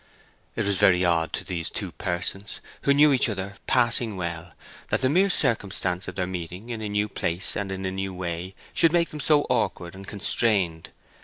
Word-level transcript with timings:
It 0.55 0.65
was 0.65 0.79
very 0.79 1.05
odd 1.05 1.31
to 1.33 1.43
these 1.43 1.69
two 1.69 1.91
persons, 1.91 2.59
who 2.81 2.93
knew 2.95 3.13
each 3.13 3.29
other 3.29 3.57
passing 3.67 4.17
well, 4.17 4.53
that 4.89 5.01
the 5.01 5.09
mere 5.09 5.29
circumstance 5.29 6.07
of 6.07 6.15
their 6.15 6.25
meeting 6.25 6.71
in 6.71 6.81
a 6.81 6.89
new 6.89 7.07
place 7.07 7.55
and 7.55 7.71
in 7.71 7.85
a 7.85 7.91
new 7.91 8.11
way 8.11 8.55
should 8.73 8.93
make 8.93 9.09
them 9.09 9.19
so 9.19 9.43
awkward 9.43 9.93
and 9.93 10.07
constrained. 10.07 10.89